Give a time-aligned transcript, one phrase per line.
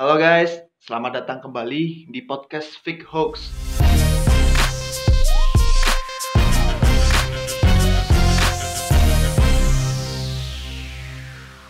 [0.00, 3.52] Halo guys, selamat datang kembali di podcast Fake Hoax.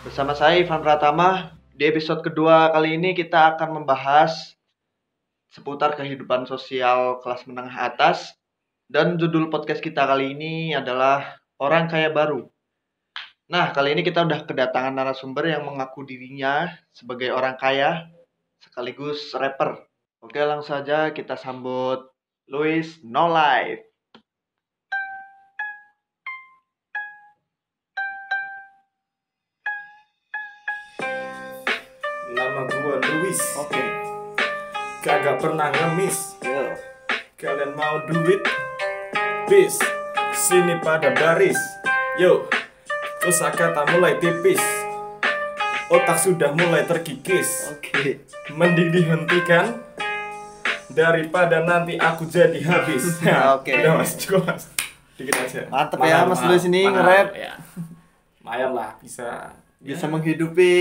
[0.07, 4.55] Bersama saya Ivan Pratama, di episode kedua kali ini kita akan membahas
[5.51, 8.39] seputar kehidupan sosial kelas menengah atas
[8.87, 12.47] dan judul podcast kita kali ini adalah Orang Kaya Baru.
[13.51, 18.07] Nah, kali ini kita udah kedatangan narasumber yang mengaku dirinya sebagai orang kaya
[18.61, 19.89] sekaligus rapper.
[20.21, 22.05] Oke, langsung saja kita sambut
[22.45, 23.81] Louis No Life.
[32.31, 33.81] Nama gua Luis Oke.
[35.01, 36.77] Kagak pernah ngemis Yo.
[37.33, 38.45] Kalian mau duit?
[39.49, 39.81] Bis
[40.31, 41.57] Sini pada baris
[42.21, 42.45] Yo
[43.19, 44.80] Terus kata mulai tipis
[45.91, 48.23] Otak sudah mulai terkikis Oke.
[48.49, 49.75] Mending dihentikan
[50.87, 53.19] Daripada nanti aku jadi habis
[53.55, 53.71] Oke.
[53.75, 54.71] Udah mas, cukup mas
[55.15, 57.27] Dikit aja Mantep ya, Mas Luis ini mahal, nge-rap.
[57.33, 57.53] ya.
[58.39, 60.73] Lumayan lah, bisa Bisa Ya, menghidupi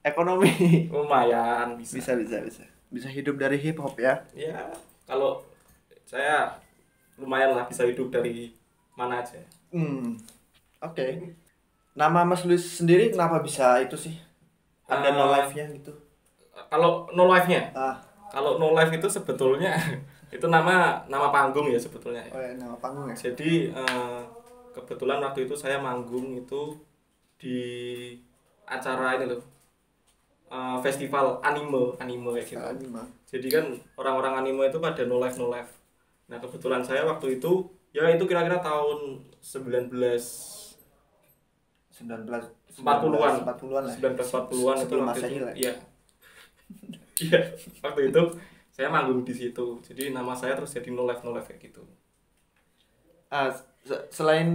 [0.00, 0.52] ekonomi.
[0.94, 2.64] Lumayan, bisa Bisa, bisa, bisa.
[2.86, 4.22] Bisa hidup dari hip hop ya.
[4.32, 4.68] ya
[5.02, 5.42] kalau
[6.02, 6.52] saya
[7.16, 8.52] lumayan lah bisa hidup dari
[8.92, 9.40] mana aja
[9.72, 10.20] Hmm.
[10.78, 11.32] Oke.
[11.92, 14.14] Nama Mas Luis sendiri kenapa bisa itu sih?
[14.88, 15.92] Ada Eh, no life-nya gitu.
[16.68, 17.96] kalau no life nya Ah,
[18.28, 19.72] kalau no life itu sebetulnya
[20.36, 23.16] itu nama nama panggung ya sebetulnya oh ya, nama panggung ya.
[23.16, 24.20] jadi eh,
[24.76, 26.76] kebetulan waktu itu saya manggung itu
[27.40, 27.56] di
[28.66, 29.42] acara ini loh
[30.52, 33.02] eh, festival anime anime kayak gitu Anima.
[33.28, 33.64] jadi kan
[33.96, 35.72] orang-orang anime itu pada no life no life
[36.28, 37.52] nah kebetulan saya waktu itu
[37.92, 39.92] ya itu kira-kira tahun 19
[41.92, 43.94] 19 40-an 40-an lah.
[43.94, 45.54] 1940-an itu Sebelum waktu itu lah.
[45.62, 45.72] iya
[47.24, 47.38] iya
[47.84, 48.22] waktu itu
[48.72, 51.82] saya manggung di situ jadi nama saya terus jadi no life no life kayak gitu
[53.32, 53.48] Ah,
[53.84, 54.48] se- selain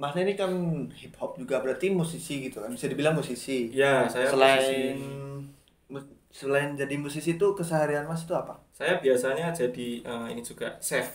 [0.00, 0.50] Mas ini kan
[0.96, 2.70] hip hop juga berarti musisi gitu kan.
[2.72, 3.68] Bisa dibilang musisi.
[3.74, 5.50] ya saya selain posisi-
[5.92, 8.62] mu- selain jadi musisi itu keseharian Mas itu apa?
[8.72, 11.06] saya biasanya jadi eh, ini juga chef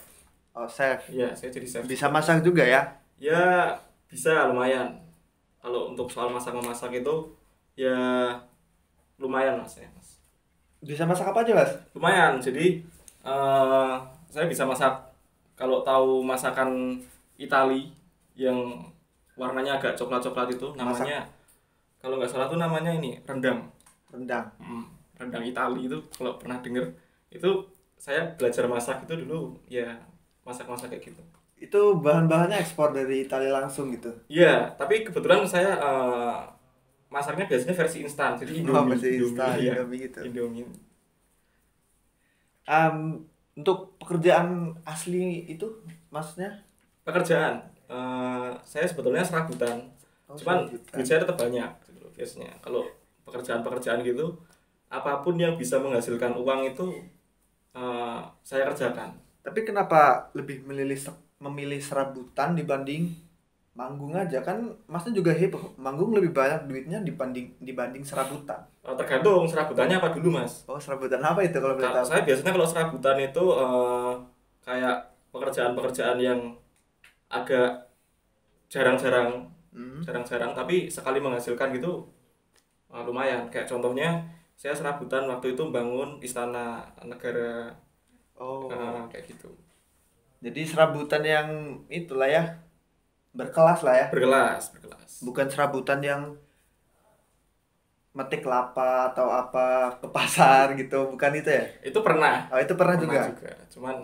[0.56, 1.12] Oh, chef.
[1.12, 2.82] ya saya jadi chef Bisa masak juga ya?
[3.20, 3.76] ya
[4.12, 5.00] bisa lumayan
[5.66, 7.26] kalau untuk soal masak memasak itu
[7.74, 7.98] ya
[9.18, 10.22] lumayan mas ya mas.
[10.86, 11.74] Bisa masak apa aja, Mas?
[11.98, 12.78] lumayan jadi
[13.26, 13.94] eh
[14.30, 14.94] saya bisa masak.
[15.58, 17.02] Kalau tahu masakan
[17.42, 17.90] Itali
[18.38, 18.78] yang
[19.34, 21.26] warnanya agak coklat-coklat itu namanya
[21.98, 23.66] kalau nggak salah tuh namanya ini rendang.
[24.14, 24.46] Rendang.
[24.62, 24.86] Hmm,
[25.18, 26.86] rendang Itali itu kalau pernah denger
[27.34, 27.50] itu
[27.98, 29.98] saya belajar masak itu dulu ya
[30.46, 31.24] masak-masak kayak gitu
[31.56, 34.12] Itu bahan-bahannya ekspor dari Italia langsung gitu.
[34.28, 36.36] Iya, tapi kebetulan saya eh,
[37.08, 39.72] masaknya biasanya versi instan, jadi Oh, Indomie, versi instan, iya.
[39.80, 40.20] Indomie gitu.
[40.28, 40.68] Indomie.
[42.66, 43.22] Am,
[43.56, 45.66] untuk pekerjaan asli itu
[46.10, 46.66] maksudnya?
[47.06, 49.80] Pekerjaan, eh, saya sebetulnya serabutan,
[50.26, 52.50] Oh, cuman duit saya tetap banyak gitu biasanya.
[52.58, 52.82] Kalau
[53.30, 54.34] pekerjaan-pekerjaan gitu,
[54.90, 56.86] apa pun yang bisa menghasilkan uang itu
[57.78, 59.14] eh, saya kerjakan.
[59.46, 60.98] Tapi kenapa lebih memilih
[61.46, 63.14] memilih serabutan dibanding
[63.76, 64.58] manggung aja kan
[64.88, 65.76] Masnya juga hip hop.
[65.76, 68.64] Manggung lebih banyak duitnya dibanding dibanding serabutan.
[68.82, 70.64] Eh, tergantung serabutannya apa dulu mas.
[70.66, 72.06] Oh, serabutan apa itu kalau boleh tahu?
[72.08, 74.12] saya biasanya kalau serabutan itu eh,
[74.64, 74.98] kayak
[75.30, 76.40] pekerjaan-pekerjaan yang
[77.28, 77.86] agak
[78.72, 80.00] jarang-jarang Hmm.
[80.00, 82.08] jarang-jarang tapi sekali menghasilkan gitu
[82.88, 84.24] uh, lumayan kayak contohnya
[84.56, 87.76] saya serabutan waktu itu bangun istana negara
[88.40, 88.72] Oh.
[88.72, 89.52] uh, kayak gitu
[90.44, 91.48] Jadi serabutan yang
[91.90, 92.44] itulah ya
[93.40, 94.08] berkelas lah ya.
[94.12, 96.22] berkelas berkelas Bukan serabutan yang
[98.18, 99.66] metik kelapa atau apa
[100.02, 101.64] ke pasar gitu, bukan itu ya?
[101.90, 103.20] itu pernah Oh, itu pernah, juga.
[103.74, 103.96] cuman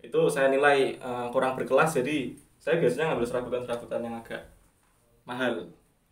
[0.00, 4.42] itu saya nilai uh, kurang berkelas jadi saya biasanya ngambil serabutan-serabutan yang agak
[5.28, 5.68] mahal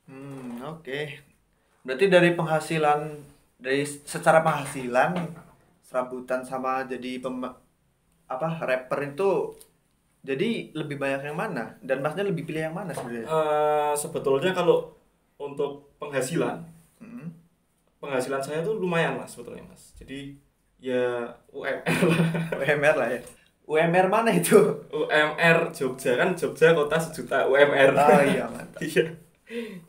[0.08, 0.98] Hmm, oke.
[1.86, 3.00] Berarti dari penghasilan
[3.64, 3.82] dari
[4.14, 5.12] secara penghasilan
[5.88, 7.36] serabutan sama jadi pem,
[8.28, 9.56] apa rapper itu
[10.20, 11.78] jadi lebih banyak yang mana?
[11.80, 13.24] Dan masnya lebih pilih yang mana sebenarnya?
[13.24, 14.92] Uh, sebetulnya kalau
[15.36, 16.62] untuk penghasilan
[16.98, 17.30] Hmm.
[17.98, 20.34] penghasilan saya tuh lumayan mas sebetulnya mas jadi
[20.76, 22.22] ya UMR lah
[22.58, 23.20] UMR lah ya.
[23.62, 24.58] UMR mana itu?
[24.90, 28.82] UMR Jogja kan Jogja kota sejuta UMR Oh iya mantap.
[28.82, 29.06] iya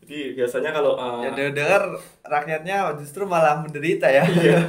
[0.05, 1.81] jadi biasanya kalau uh, Ya dengar
[2.21, 4.21] rakyatnya justru malah menderita ya.
[4.21, 4.61] Iya.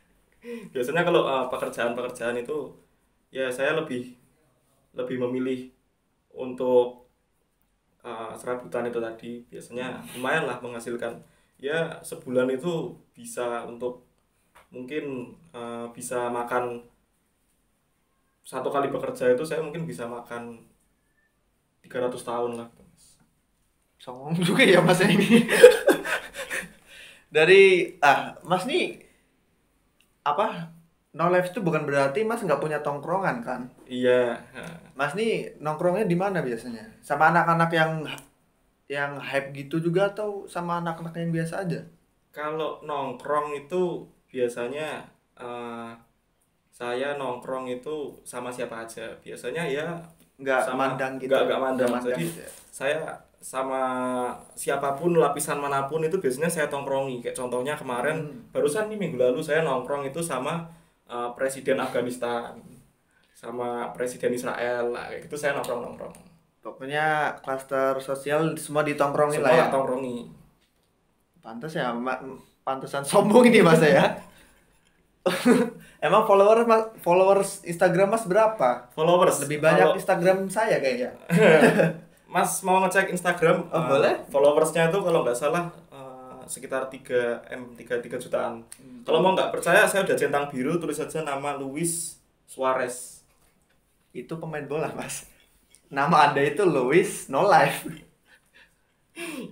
[0.72, 2.72] biasanya kalau uh, pekerjaan-pekerjaan itu
[3.30, 4.16] ya saya lebih
[4.96, 5.70] lebih memilih
[6.36, 7.08] untuk
[8.04, 11.20] uh, serabutan itu tadi biasanya lumayan lah menghasilkan
[11.56, 14.04] ya sebulan itu bisa untuk
[14.68, 16.84] mungkin eh, bisa makan
[18.46, 20.62] satu kali bekerja itu saya mungkin bisa makan
[21.82, 23.18] 300 tahun lah Mas.
[23.98, 25.48] Songong juga ya mas ini.
[27.34, 29.02] Dari ah mas nih
[30.26, 30.75] apa
[31.16, 33.64] no life itu bukan berarti mas nggak punya tongkrongan kan?
[33.84, 34.36] iya
[34.92, 36.84] Mas nih nongkrongnya di mana biasanya?
[37.00, 38.04] Sama anak-anak yang
[38.86, 41.80] yang hype gitu juga atau sama anak-anak yang biasa aja?
[42.30, 45.00] kalau nongkrong itu biasanya
[45.34, 45.90] eh,
[46.68, 49.88] saya nongkrong itu sama siapa aja biasanya ya
[50.36, 51.32] Nggak Sama- mandang gitu.
[51.32, 51.88] nggak- nggak mandang.
[51.88, 52.50] Nggak Jadi- gitu ya.
[52.68, 52.96] saya
[53.40, 53.82] sama
[54.52, 58.52] siapa pun lapisan mana pun itu biasanya saya tongkrongi kayak contohnya kemarin Hmm.
[58.52, 60.60] barusan nih minggu lalu saya nongkrong itu sama
[61.06, 62.56] uh, presiden Afghanistan
[63.32, 66.14] sama presiden Israel lah kayak gitu saya nongkrong nongkrong
[66.58, 69.66] Pokoknya klaster sosial semua ditongkrongin semua lah ya.
[69.70, 70.26] tongkrongi
[71.38, 72.18] Pantes ya, ma-
[72.60, 74.18] pantesan sombong ini mas ya.
[75.98, 78.90] Emang followers mas, followers Instagram mas berapa?
[78.92, 81.10] followers Lebih banyak Kalau Instagram saya kayaknya.
[82.26, 84.14] Mas mau ngecek Instagram Oh, uh, boleh.
[84.28, 85.70] followersnya itu kalau nggak salah
[86.46, 89.02] sekitar 3 m 3 3 jutaan Hmm.
[89.02, 93.22] kalau mau nggak percaya saya udah centang biru tulis saja nama Luis Suarez
[94.16, 95.28] Itu pemain bola mas.
[95.92, 97.84] Nama anda itu Louis No Life.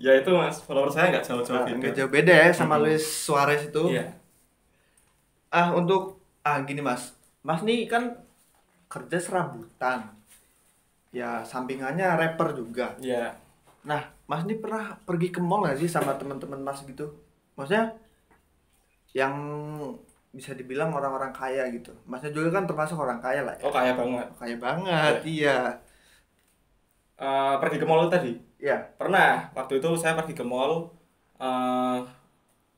[0.00, 2.82] ya itu mas follower saya nggak jauh-jauh Nah, beda nggak jauh beda ya sama Mhm.
[2.84, 3.82] Luis Suarez itu.
[3.88, 4.06] iya
[5.50, 8.18] Ah untuk ah gini mas, mas nih kan
[8.92, 10.00] kerja serabutan.
[11.14, 12.86] Ya sampingannya rapper juga.
[13.00, 13.38] iya
[13.84, 17.06] Nah, Mas ini pernah pergi ke mall nggak sih sama teman-teman Mas gitu?
[17.56, 17.92] Maksudnya
[19.14, 19.34] yang
[20.34, 21.94] bisa dibilang orang-orang kaya gitu.
[22.10, 23.62] Masnya juga kan termasuk orang kaya lah ya.
[23.62, 25.58] oh kaya banget Kaya banget, iya.
[27.14, 28.74] Eh, pergi ke mall tadi Iya.
[28.98, 30.90] pernah waktu itu saya pergi ke mall
[31.38, 31.98] eh,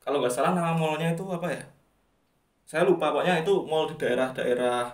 [0.03, 1.63] kalau nggak salah nama mallnya itu apa ya
[2.69, 4.93] saya lupa pokoknya itu mall di daerah-daerah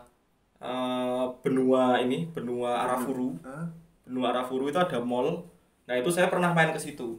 [0.62, 3.66] eh, benua ini benua Arafuru Hah?
[4.06, 5.42] benua Arafuru itu ada mall
[5.82, 7.18] nah itu saya pernah main ke situ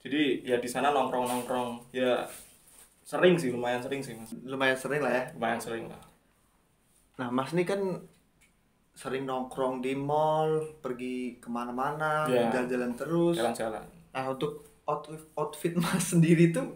[0.00, 2.26] jadi ya di sana nongkrong nongkrong ya
[3.02, 5.24] sering sih lumayan sering sih mas Lumayan sering lah ya.
[5.32, 6.00] lumayan sering lah
[7.14, 7.78] Nah, Mas ini kan
[8.90, 12.50] sering nongkrong di mall, pergi ke mana-mana, Iya.
[12.50, 13.38] jalan-jalan terus.
[13.38, 16.74] jalan-jalan Nah, untuk outfit, outfit Mas sendiri tuh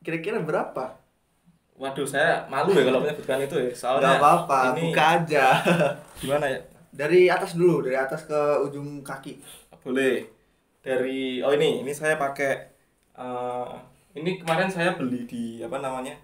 [0.00, 0.98] kira-kira berapa?
[1.76, 5.46] waduh saya malu ya kalau menyebutkan itu ya soalnya Gak apa-apa, ini buka aja.
[6.24, 6.60] gimana ya
[6.90, 9.38] Dari atas dulu, dari atas ke ujung kaki.
[9.84, 10.24] boleh
[10.86, 12.52] dari oh ini ini saya pakai
[13.12, 13.72] eh,
[14.14, 16.14] ini kemarin saya beli di apa namanya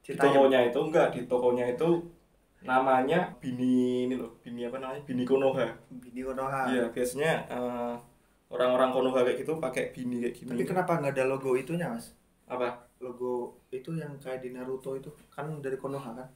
[0.00, 0.46] di Citayam.
[0.46, 1.88] tokonya itu enggak di tokonya itu
[2.62, 6.70] namanya bini ini loh bini apa namanya bini konoha Bini Konoha.
[6.70, 7.94] iya biasanya eh,
[8.48, 12.14] orang-orang konoha kayak gitu pakai bini kayak gini Tapi kenapa nggak ada logo itunya, Mas?
[12.46, 16.28] apa Logo itu yang kayak di Naruto itu kan dari Konoha kan?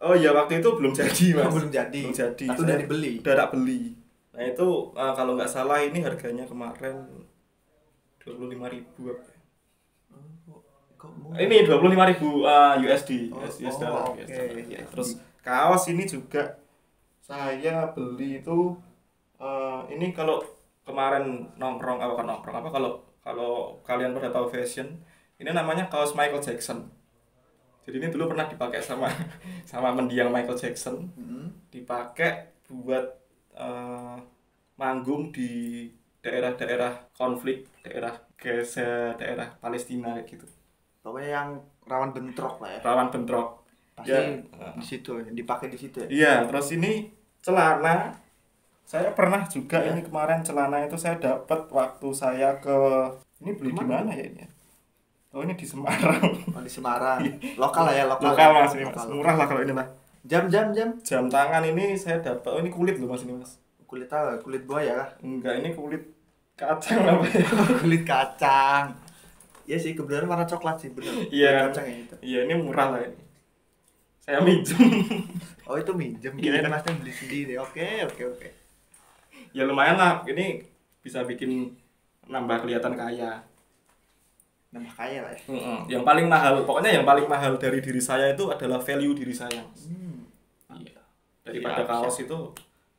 [0.00, 2.00] oh iya waktu itu belum jadi mas belum jadi.
[2.06, 3.12] belum jadi Tapi Saya udah dibeli.
[3.22, 3.80] udah tak beli
[4.38, 6.96] nah itu eh, kalau nggak salah ini harganya kemarin
[8.22, 9.38] dua puluh lima ribu apa ya?
[10.98, 14.18] Oh, ini dua puluh lima ribu uh, USD Oh, US, US oh, dollar, oke.
[14.18, 14.80] US dollar, ya.
[14.90, 15.08] terus
[15.46, 16.58] kaos ini juga
[17.22, 18.74] saya beli itu
[19.38, 20.42] uh, ini kalau
[20.88, 22.90] kemarin nongkrong apa nongkrong apa kalau
[23.22, 23.52] kalau
[23.86, 24.88] kalian pada tahu fashion
[25.38, 26.88] ini namanya kaos Michael Jackson
[27.86, 29.08] jadi ini dulu pernah dipakai sama
[29.70, 31.52] sama mendiang Michael Jackson Hmm.
[31.70, 33.17] dipakai buat
[33.58, 34.16] uh,
[34.74, 35.84] manggung di
[36.18, 40.46] daerah-daerah konflik daerah Gaza daerah Palestina kayak gitu
[40.98, 41.48] Pokoknya yang
[41.84, 42.80] rawan bentrok lah ya.
[42.84, 43.64] rawan bentrok
[43.98, 44.22] Pasti Ya.
[44.78, 46.08] di situ, ya, dipakai di situ ya.
[46.08, 47.10] Iya, terus ini
[47.42, 48.14] celana.
[48.86, 49.90] Saya pernah juga Iya.
[49.90, 52.78] ini kemarin celana itu saya dapat waktu saya ke
[53.42, 54.38] ini beli di mana ya ini?
[54.38, 54.48] ya?
[55.34, 56.22] Oh ini di Semarang.
[56.54, 57.18] Oh, di Semarang.
[57.62, 58.32] Lokal lah ya, lokal.
[58.32, 58.56] Lokal ya.
[58.62, 59.88] mas ini mas, murah lah kalau ini lah.
[60.26, 60.88] Jam jam jam.
[61.04, 62.48] Jam tangan ini saya dapat.
[62.50, 63.56] Oh ini kulit loh mas ini mas.
[63.86, 64.36] Kulit apa?
[64.42, 65.08] Kulit buaya kah?
[65.24, 66.02] Enggak ini kulit
[66.58, 67.46] kacang apa ya?
[67.82, 68.92] kulit kacang.
[69.68, 71.12] Iya sih, kebetulan warna coklat sih bener.
[71.36, 71.68] Iya.
[71.70, 72.14] Kacang itu.
[72.24, 73.20] Iya ini murah lah ini.
[74.20, 74.76] Saya minjem.
[75.68, 76.64] Oh itu minjem, Iya.
[76.64, 77.52] kirain masnya beli sendiri.
[77.60, 78.48] Oke oke oke.
[79.52, 80.24] ya lumayan lah.
[80.24, 80.64] Ini
[81.04, 81.76] bisa bikin
[82.24, 83.44] nambah kelihatan kaya.
[84.72, 85.40] Nama kaya lah ya.
[85.48, 85.78] Mm-mm.
[85.92, 89.60] Yang paling mahal, pokoknya yang paling mahal dari diri saya itu adalah value diri saya.
[89.60, 90.07] Hmm.
[91.48, 92.38] Daripada Siap, kaos itu,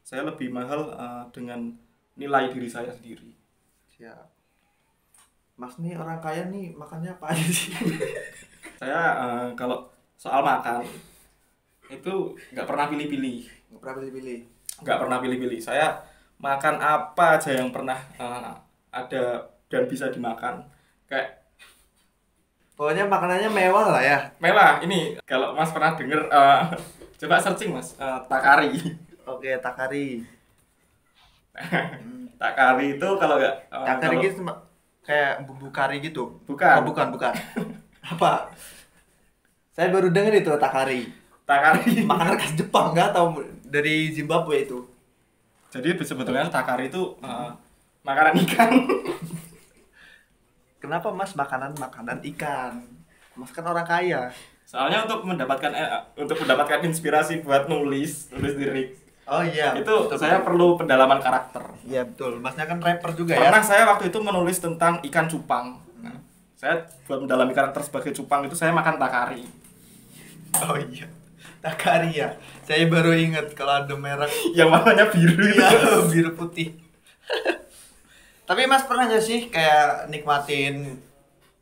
[0.01, 1.69] saya lebih mahal eh, dengan
[2.17, 3.29] nilai diri saya sendiri.
[3.93, 4.25] Siap.
[5.55, 7.75] Mas nih orang kaya nih makannya apa aja sih?
[8.79, 10.87] Saya eh, kalau soal makan
[11.91, 12.13] itu
[12.55, 14.39] nggak pernah pilih-pilih, Nggak pernah pilih-pilih.
[14.79, 15.59] nggak pernah pilih-pilih.
[15.59, 15.99] Saya
[16.39, 18.51] makan apa aja yang pernah eh,
[18.89, 19.23] ada
[19.67, 20.63] dan bisa dimakan.
[21.05, 21.43] Kayak
[22.73, 24.17] Pokoknya makanannya mewah lah ya.
[24.39, 26.63] Mewah, ini kalau Mas pernah denger eh,
[27.19, 28.71] coba searching Mas, eh, takari.
[29.23, 30.23] Oke, takari.
[32.41, 34.57] takari itu kalau nggak eh, Takari kalau- gitu Mbak.
[35.03, 36.23] kayak bumbu kari gitu.
[36.45, 36.75] Bukan.
[36.79, 37.33] Oh, bukan, bukan.
[38.13, 38.47] Apa?
[39.69, 41.09] Saya baru denger itu takari.
[41.43, 42.01] takari.
[42.11, 43.35] Makanan khas Jepang nggak atau
[43.65, 44.85] dari Zimbabwe itu?
[45.69, 47.49] Jadi sebetulnya takari itu eh,
[48.01, 48.69] makanan ikan.
[50.79, 52.79] Kenapa Mas makanan makanan ikan?
[53.35, 54.31] Mas kan orang kaya.
[54.69, 58.89] Soalnya untuk mendapatkan eh, untuk mendapatkan inspirasi buat nulis, nulis lirik
[59.29, 59.77] Oh iya.
[59.77, 60.45] itu betul, saya betul.
[60.53, 61.61] perlu pendalaman karakter.
[61.85, 62.41] Iya betul.
[62.41, 63.49] Masnya kan rapper juga ya.
[63.49, 65.77] Pernah saya waktu itu menulis tentang ikan cupang.
[66.01, 66.17] Nah,
[66.57, 69.45] saya buat mendalami karakter sebagai cupang itu saya makan takari.
[70.65, 71.05] Oh iya.
[71.61, 72.33] Takari ya.
[72.65, 75.45] Saya baru ingat kalau ada merek Yang warnanya biru.
[75.45, 75.69] Iya,
[76.13, 76.73] biru putih.
[78.49, 80.97] Tapi Mas pernah nggak sih kayak nikmatin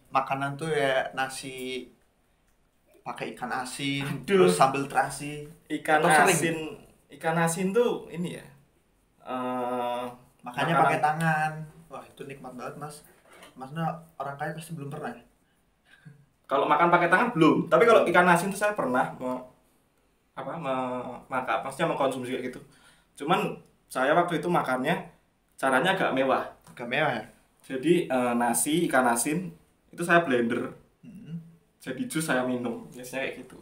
[0.08, 1.92] makanan tuh ya nasi
[3.08, 4.28] pakai ikan asin, Aduh.
[4.28, 6.36] terus sambal terasi, Ikan Atau sering?
[6.36, 6.58] asin,
[7.10, 8.46] ikan asin tuh ini ya.
[9.24, 10.06] eh,
[10.42, 11.52] makanya makanan- pakai tangan.
[11.88, 12.96] Wah itu nikmat banget Mas.
[13.54, 13.84] Masnya
[14.16, 15.10] orang kaya pasti belum pernah.
[15.10, 15.24] ya?
[16.46, 19.36] Kalau makan pakai tangan belum, tapi kalau ikan asin tuh saya pernah me,
[20.34, 20.76] apa me,
[21.28, 22.60] maka maksudnya mengkonsumsi kayak gitu.
[23.18, 24.96] Cuman saya waktu itu makannya
[25.56, 26.44] caranya agak mewah.
[26.66, 27.24] Agak mewah ya.
[27.66, 29.52] Jadi eh, nasi ikan asin
[29.90, 30.72] itu saya blender.
[31.88, 32.84] Jadi jus saya minum.
[32.92, 33.58] Biasanya kayak gitu.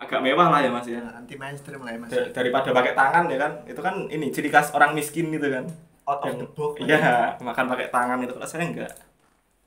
[0.00, 1.04] Agak mewah lah ya mas ya.
[1.12, 2.08] Anti mainstream lah ya Mas.
[2.08, 5.68] Da- daripada pakai tangan ya kan, itu kan ini ciri khas orang miskin gitu kan.
[6.08, 6.72] Out of Yang- the box.
[6.80, 8.32] Iya, makan pakai tangan itu.
[8.32, 8.92] Kalau saya enggak.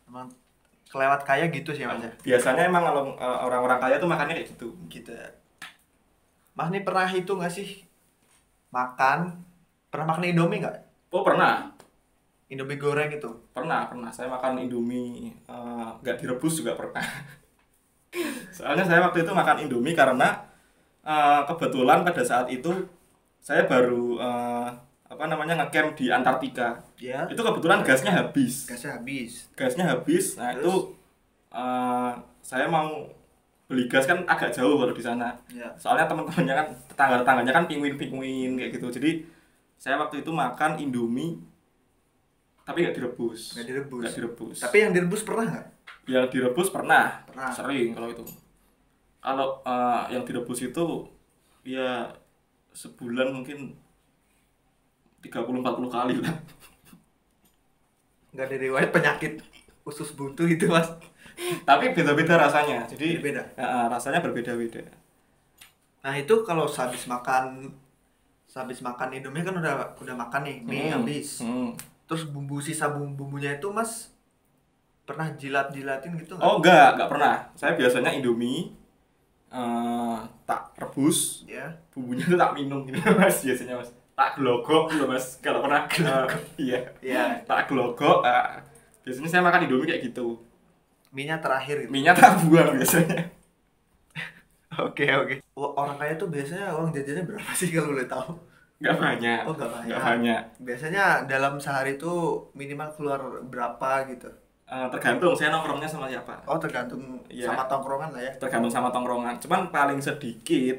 [0.10, 0.34] Emang
[0.90, 2.10] kelewat kaya gitu sih Mas ya.
[2.26, 4.74] Biasanya emang kalau eh, orang-orang kaya tuh makannya kayak gitu.
[4.90, 5.14] Gitu.
[5.14, 5.30] ya.
[6.54, 7.86] Mas nih pernah itu nggak sih
[8.70, 9.38] makan
[9.90, 10.78] pernah makan Indomie nggak?
[11.10, 11.70] Oh pernah,
[12.50, 13.30] Indomie goreng itu.
[13.54, 14.10] pernah, pernah.
[14.10, 17.06] Saya makan Indomie eh, nggak direbus juga pernah.
[18.50, 20.30] Soalnya saya waktu itu makan Indomie karena
[21.02, 22.70] eh, kebetulan pada saat itu
[23.38, 24.68] saya baru eh,
[25.06, 26.82] apa namanya ngecamp di Antartika.
[26.98, 27.26] Ya.
[27.28, 28.66] Itu kebetulan gasnya habis.
[28.66, 29.46] Gasnya habis.
[29.54, 30.62] gasnya habis nah Terus?
[30.62, 30.74] itu
[31.52, 33.08] eh, saya mau
[33.64, 35.72] beli gas kan agak jauh kalau di sana Ya.
[35.76, 37.96] soalnya teman-temannya kan tetangga tetangganya kan pingwin
[38.60, 39.24] kayak gitu jadi
[39.80, 41.40] saya waktu itu makan indomie
[42.64, 44.02] tapi nggak direbus Nggak direbus.
[44.04, 45.68] nggak direbus Tapi yang direbus pernah nggak?
[46.06, 47.50] Yang direbus pernah Pernah.
[47.50, 48.24] sering kalau itu
[49.18, 50.84] kalau eh, yang direbus itu
[51.64, 52.12] ya
[52.74, 53.72] sebulan mungkin
[55.22, 56.36] 30-40 kali lah
[58.34, 59.34] Nggak ada riwayat penyakit
[59.84, 60.90] usus buntu itu mas.
[61.64, 63.42] tapi beda-beda rasanya jadi Beda.
[63.56, 64.84] eh, rasanya berbeda-beda
[66.04, 67.72] Nah itu kalau habis makan
[68.54, 70.94] habis makan Indomie kan udah udah makan nih mie Hmm.
[71.00, 71.42] habis.
[71.42, 71.74] Hmm.
[72.06, 74.13] Terus bumbu sisa bumbu bumbunya itu mas
[75.04, 76.46] pernah jilat jilatin gitu nggak?
[76.46, 77.36] Oh enggak, enggak pernah.
[77.54, 78.72] Saya biasanya Indomie
[79.54, 81.70] eh tak rebus, Ya.
[81.94, 83.92] bumbunya itu tak minum gitu Mas biasanya Mas.
[84.14, 85.38] Tak glogok gitu Mas.
[85.40, 87.24] Kalau pernah eh, iya, Iya.
[87.44, 88.26] tak glogok.
[88.26, 88.60] eh,
[89.04, 90.42] biasanya saya makan Indomie kayak gitu.
[91.14, 91.92] Mie-nya terakhir gitu.
[91.94, 93.30] Minyak tak buang biasanya.
[94.82, 95.36] Oke oke.
[95.54, 98.34] Wah, Orang kaya tuh biasanya uang jajannya berapa sih kalau boleh tahu?
[98.82, 99.40] Enggak banyak.
[99.46, 99.86] Oh nggak banyak.
[99.94, 100.42] Enggak banyak.
[100.58, 102.10] Biasanya dalam sehari itu
[102.52, 104.34] minimal keluar berapa gitu?
[104.64, 106.40] Eh, tergantung saya nongkrongnya sama siapa.
[106.48, 107.52] Oh tergantung Iya.
[107.52, 108.32] sama tongkrongan lah ya.
[108.40, 109.36] Tergantung sama tongkrongan.
[109.38, 110.78] Cuman paling sedikit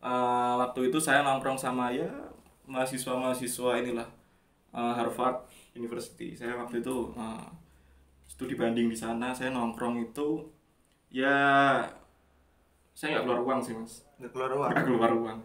[0.00, 2.08] eh, waktu itu saya nongkrong sama ya
[2.64, 4.08] mahasiswa-mahasiswa inilah
[4.72, 6.32] eh, Harvard University.
[6.32, 7.46] Saya waktu itu eh,
[8.26, 9.30] studi banding di sana.
[9.30, 10.48] Saya nongkrong itu
[11.08, 11.36] ya
[12.90, 14.02] saya nggak keluar uang sih mas.
[14.18, 14.70] Nggak keluar uang.
[14.72, 15.38] Nggak keluar uang.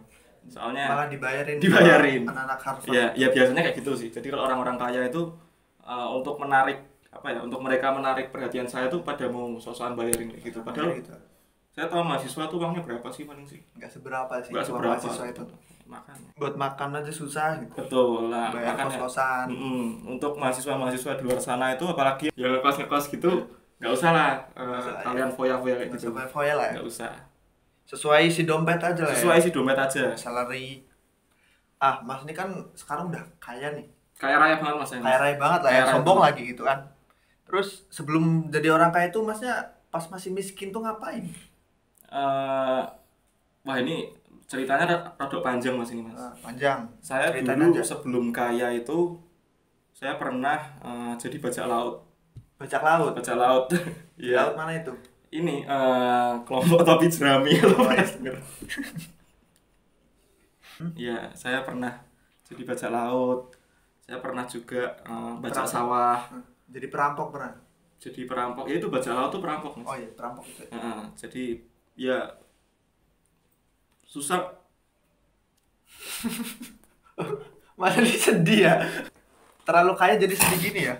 [0.48, 1.60] Soalnya Malah dibayarin.
[1.60, 2.22] Dibayarin.
[2.24, 2.90] Anak-anak Harvard.
[2.90, 4.08] ya ya biasanya kayak gitu sih.
[4.08, 5.22] Jadi kalau orang-orang kaya itu
[5.84, 10.30] eh, untuk menarik apa ya untuk mereka menarik perhatian saya tuh pada mau sosokan bayarin
[10.30, 10.58] kayak gitu.
[10.62, 11.10] Padahal gitu.
[11.74, 13.58] saya tahu mahasiswa tuh uangnya berapa sih paling sih?
[13.74, 14.54] Nggak seberapa sih.
[14.54, 15.42] Nggak seberapa mahasiswa itu.
[15.90, 16.30] Makanya.
[16.38, 17.74] Buat makan aja susah gitu.
[17.74, 18.54] Betul lah.
[18.54, 18.94] Bayar makanya.
[18.94, 19.46] kos-kosan.
[19.50, 19.86] Mm-mm.
[20.14, 23.32] Untuk mahasiswa-mahasiswa di luar sana itu apalagi yang ngekos ngekos gitu
[23.80, 25.08] nggak usah lah usah, ya.
[25.08, 26.12] kalian foya-foya kayak gitu.
[26.12, 26.74] sampai foya lah ya.
[26.78, 27.10] Nggak usah.
[27.88, 29.42] Sesuai si dompet aja lah Sesuai ya.
[29.42, 30.04] isi dompet aja.
[30.14, 30.84] Salary.
[31.80, 33.88] Ah, Mas ini kan sekarang udah kaya nih.
[34.20, 34.90] Kayak raya banget mas.
[35.00, 35.74] Kaya raya banget lah ya.
[35.74, 36.78] Kaya raya Sombong lagi gitu kan.
[37.50, 39.54] Terus sebelum jadi orang kaya itu masnya
[39.90, 41.26] pas masih miskin tuh ngapain?
[42.10, 42.82] Eh,
[43.66, 44.10] wah ini
[44.50, 44.86] ceritanya
[45.18, 46.14] rada- panjang mas ini mas.
[46.18, 46.80] Ah, panjang.
[47.02, 47.82] saya ceritain dulu aja.
[47.86, 49.18] sebelum kaya itu
[49.94, 51.96] saya pernah eh, jadi bajak laut.
[52.58, 53.12] Bajak laut.
[53.18, 53.66] Bajak laut.
[54.20, 54.36] Iya.
[54.36, 54.92] Laut mana itu?
[55.32, 58.36] Ini eh, kelompok topi jerami kalau pernah denger.
[60.96, 61.92] Iya, saya pernah
[62.46, 63.40] jadi bajak laut.
[64.04, 66.18] Saya pernah juga eh, bajak sawah.
[66.70, 67.54] Jadi perampok pernah.
[67.98, 70.62] jadi perampok ya itu bajak laut tuh perampok mas Oh iya, perampok itu.
[70.64, 71.04] ya.
[71.14, 71.44] Jadi
[71.94, 72.18] ya
[74.02, 74.56] susah
[77.76, 78.74] Masa dia sedih ya?
[79.62, 80.96] Terlalu kaya jadi sedih gini ya?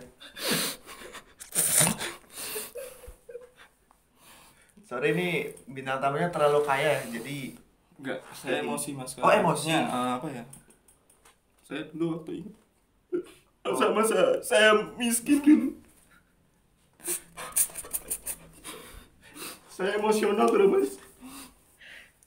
[4.83, 5.29] Sorry ini
[5.67, 7.55] bintang tamunya terlalu kaya ya, jadi
[7.97, 9.71] enggak saya Jadi- emosi mas Oh, emosi.
[9.71, 10.45] Maksudnya, eh, apa ya
[11.62, 12.50] saya dulu waktu ini
[13.62, 15.69] sama saya saya miskin dulu
[19.71, 20.97] saya emosional dulu mas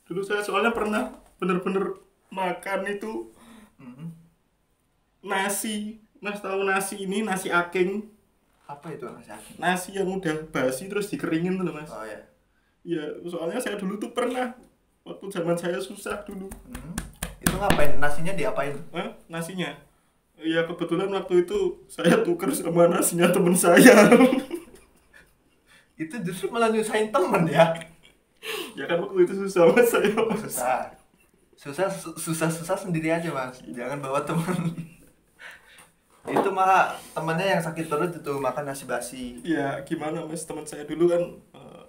[0.04, 1.98] dulu saya soalnya pernah bener-bener
[2.30, 3.30] makan itu
[3.74, 4.06] Mhm.
[5.22, 8.06] nasi mas tahu nasi ini nasi aking
[8.64, 9.56] apa itu nasi aking?
[9.58, 12.20] nasi yang udah basi terus dikeringin tuh mas Oh ya.
[12.82, 14.54] ya soalnya saya dulu tuh pernah
[15.02, 16.94] waktu zaman saya susah dulu Mhm.
[17.44, 18.00] Itu ngapain?
[18.00, 18.72] Nasinya diapain?
[18.90, 19.12] Hah?
[19.28, 19.76] nasinya
[20.42, 23.94] ya kebetulan waktu itu saya tuker sama nasinya temen saya
[25.94, 27.70] Itu justru malah nyusahin temen ya.
[28.74, 30.42] ya kan waktu itu susah mas saya mas.
[30.42, 30.90] Susah.
[31.54, 31.86] Susah
[32.18, 33.62] susah susah sendiri aja mas.
[33.62, 34.74] Jangan bawa temen.
[36.24, 39.44] itu mah temennya yang sakit perut itu makan nasi basi.
[39.44, 41.22] ya gimana mas teman saya dulu kan
[41.52, 41.84] eh,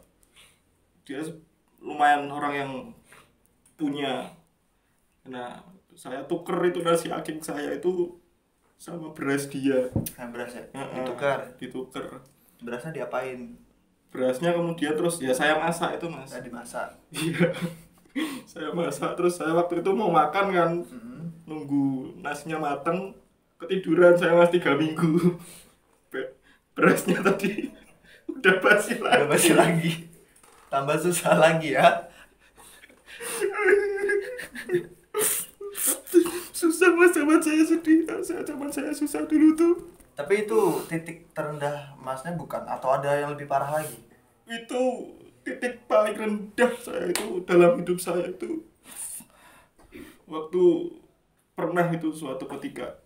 [1.08, 1.24] dia
[1.80, 2.72] lumayan orang yang
[3.80, 4.28] punya
[5.24, 5.64] nah
[5.96, 8.12] saya tuker itu nasi aking saya itu
[8.76, 10.64] sama beras dia Nah, beras ya.
[10.70, 11.40] Heeh, Ditukar.
[11.56, 12.06] ditukar
[12.58, 13.56] Berasnya diapain?
[14.08, 16.88] berasnya kemudian terus ya saya masak itu mas Saya dimasak.
[17.12, 17.52] iya
[18.48, 21.44] saya masak terus saya waktu itu mau makan kan Mhm.
[21.44, 21.86] nunggu
[22.18, 23.12] nasinya mateng
[23.58, 25.36] ketiduran saya mas tiga minggu
[26.12, 26.32] Be-
[26.72, 27.68] berasnya tadi
[28.32, 29.92] udah basi lagi Udah basi lagi.
[30.66, 32.08] Tambah susah lagi ya.
[36.86, 38.06] Susah mas zaman saya sedih.
[38.22, 39.74] Saya zaman saya susah dulu tuh.
[40.14, 42.62] Tapi itu titik terendah masnya bukan?
[42.70, 44.06] Atau ada yang lebih parah lagi?
[44.46, 44.82] itu
[45.42, 48.62] titik paling rendah saya itu dalam hidup saya itu.
[50.30, 50.64] Waktu
[51.58, 53.02] pernah itu suatu ketika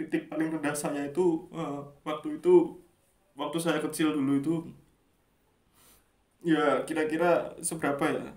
[0.00, 2.80] titik paling rendah saya itu eh, waktu itu
[3.36, 4.54] waktu saya kecil dulu itu
[6.40, 8.32] ya kira-kira seberapa ya?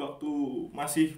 [0.00, 0.30] Waktu
[0.72, 1.12] masih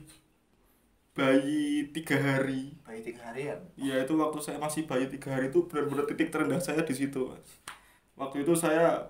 [1.20, 1.60] bayi
[1.92, 3.60] tiga hari Bayi tiga harian.
[3.76, 7.28] ya itu waktu saya masih bayi tiga hari itu benar-benar titik terendah saya di situ
[7.28, 7.44] mas
[8.16, 9.04] waktu itu saya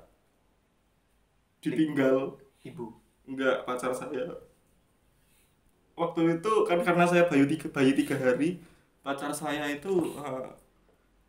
[1.62, 2.86] ditinggal Ibu.
[3.30, 4.26] enggak pacar saya
[5.94, 8.58] waktu itu kan karena saya bayi tiga bayi tiga hari
[9.04, 10.48] pacar saya itu eh,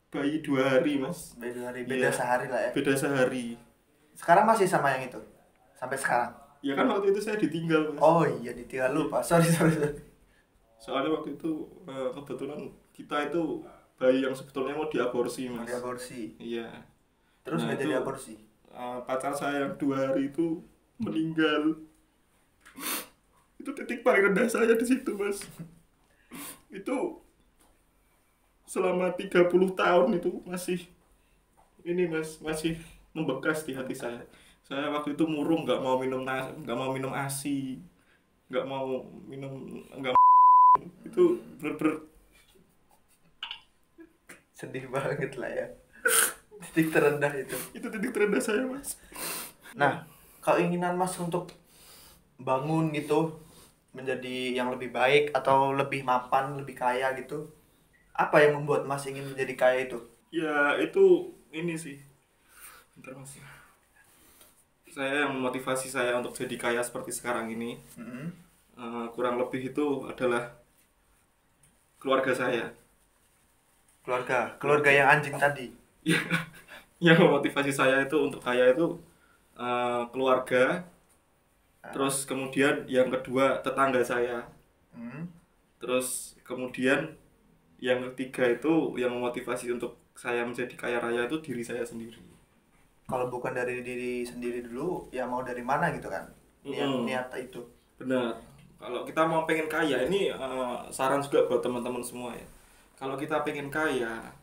[0.09, 2.11] bayi dua hari mas Beda hari, beda Iya.
[2.11, 2.71] sehari lah ya.
[2.73, 3.45] beda sehari
[4.11, 5.21] Sekarang masih sama yang itu?
[5.73, 6.31] Sampai sekarang?
[6.61, 9.17] ya kan waktu itu saya ditinggal mas Oh iya, ditinggal lupa.
[9.25, 9.97] Sorry, sorry, sorry.
[10.81, 11.51] Soalnya waktu itu
[11.85, 12.59] eh, kebetulan
[12.91, 13.61] kita itu
[13.95, 15.69] bayi yang sebetulnya mau diaborsi mas.
[15.69, 16.33] Diaborsi.
[16.41, 16.67] iya.
[17.41, 18.33] Terus Nah, nggak jadi itu- aborsi?
[18.71, 20.57] Eh, pacar saya yang dua hari itu
[20.97, 21.75] meninggal.
[23.55, 25.45] Itu titik paling rendah saya di situ mas.
[26.67, 27.21] Itu
[28.65, 30.79] selama 30 tahun itu masih
[31.83, 32.79] ini mas masih
[33.11, 34.23] membekas di hati saya.
[34.63, 37.81] Saya waktu itu murung nggak mau minum nggak mau minum asi
[38.47, 39.51] nggak mau minum
[39.91, 40.15] nggak
[41.11, 41.23] itu
[41.59, 42.07] bener-bener
[44.53, 45.67] Sedih banget lah ya.
[46.71, 47.57] Titik terendah itu.
[47.73, 48.95] itu titik terendah saya mas
[49.73, 50.05] Nah,
[50.43, 51.49] keinginan Mas untuk
[52.37, 53.39] bangun gitu
[53.91, 57.49] menjadi yang lebih baik atau lebih mapan, lebih kaya gitu.
[58.13, 59.99] Apa yang membuat Mas ingin menjadi kaya itu?
[60.31, 61.97] Ya itu ini sih.
[62.95, 63.33] Bentar mas.
[64.91, 68.25] Saya yang memotivasi saya untuk jadi kaya seperti sekarang ini Mhm.
[68.77, 70.51] eh, kurang lebih itu adalah
[72.01, 72.65] keluarga saya.
[74.05, 75.67] Keluarga, keluarga yang anjing tadi.
[77.05, 78.87] yang memotivasi saya itu untuk kaya itu
[79.57, 80.85] eh, keluarga.
[81.93, 84.37] Terus kemudian yang kedua tetangga saya.
[84.95, 85.23] Hmm.
[85.81, 87.01] Terus kemudian
[87.87, 92.21] yang ketiga itu yang memotivasi untuk saya menjadi kaya raya itu diri saya sendiri.
[93.09, 96.25] Kalau bukan dari diri sendiri dulu, ya mau dari mana gitu kan?
[96.63, 97.03] Niat Mm.
[97.07, 97.61] niat itu.
[97.99, 98.35] Benar.
[98.81, 102.47] Kalau kita mau pengen kaya, ini eh, saran juga buat teman-teman semua ya.
[102.97, 104.33] Kalau kita pengen kaya,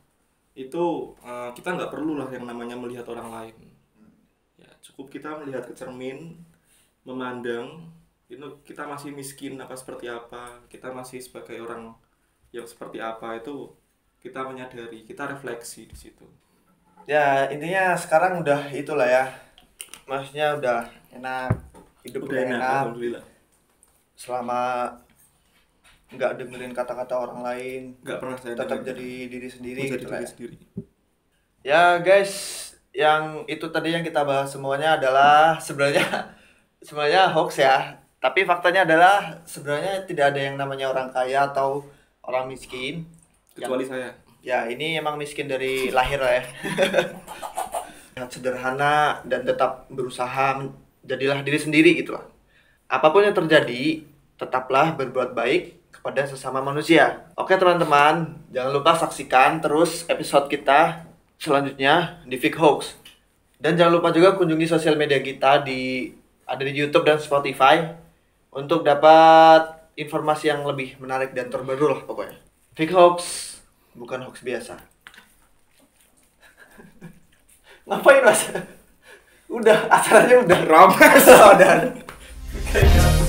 [0.55, 0.85] itu
[1.27, 3.57] eh, kita nggak perlu lah yang namanya melihat orang lain.
[4.55, 6.38] Ya, cukup kita melihat ke cermin,
[7.03, 7.90] memandang,
[8.31, 11.96] itu kita masih miskin apa seperti apa, kita masih sebagai orang
[12.55, 13.72] yang seperti apa itu
[14.20, 16.27] kita menyadari, kita refleksi di situ.
[17.09, 19.24] Ya intinya sekarang udah itulah ya.
[20.05, 20.81] Maksudnya udah
[21.12, 21.57] enak,
[22.05, 23.24] hidup udah, enak, alhamdulillah.
[24.18, 24.90] Selama
[26.11, 30.26] nggak dengerin kata-kata orang lain, Nggak pernah saya tetap jadi diri sendiri gitu lah diri
[30.26, 30.31] ya.
[30.35, 30.57] sendiri.
[31.62, 32.33] Ya guys,
[32.90, 36.35] yang itu tadi yang kita bahas semuanya adalah sebenarnya
[36.87, 38.02] sebenarnya hoax ya.
[38.18, 41.87] Tapi faktanya adalah sebenarnya tidak ada yang namanya orang kaya atau
[42.26, 43.07] orang miskin.
[43.54, 46.44] kecuali saya Ya, ini emang miskin dari lahir lah ya.
[48.35, 50.62] Sederhana dan tetap berusaha
[51.07, 52.26] jadilah diri sendiri gitu lah.
[52.88, 54.01] Apa pun yang terjadi,
[54.40, 57.29] tetaplah berbuat baik kepada sesama manusia.
[57.37, 61.05] Oke teman-teman, jangan lupa saksikan terus episode kita
[61.37, 62.96] selanjutnya di Fake Hoax.
[63.61, 66.09] Dan jangan lupa juga kunjungi sosial media kita di
[66.48, 67.92] ada di YouTube dan Spotify
[68.57, 72.40] untuk dapat informasi yang lebih menarik dan terbaru lah pokoknya.
[72.72, 73.18] Fake Hoax
[73.92, 74.81] bukan hoax biasa.
[77.85, 78.48] Ngapain mas?
[79.53, 80.61] Udah, acaranya udah.
[80.64, 80.96] rames
[81.53, 82.09] Udah.
[82.56, 83.28] Okay, yeah.